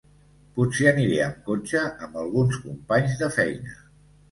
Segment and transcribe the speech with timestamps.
[0.53, 3.79] Potser aniré amb cotxe amb alguns companys de feina.